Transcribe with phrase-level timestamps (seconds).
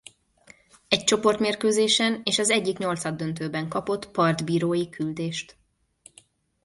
[0.87, 5.57] Egy csoportmérkőzésen és az egyik nyolcaddöntőben kapott partbírói küldést.